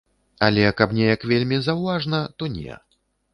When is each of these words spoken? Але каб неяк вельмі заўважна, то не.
Але 0.45 0.63
каб 0.79 0.95
неяк 0.99 1.25
вельмі 1.33 1.59
заўважна, 1.67 2.23
то 2.41 2.49
не. 2.57 2.81